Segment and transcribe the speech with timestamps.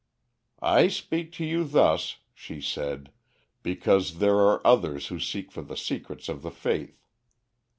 [0.63, 3.11] "'I speak to you thus,' she said,
[3.61, 7.05] 'because there are others who seek for the secrets of the faith.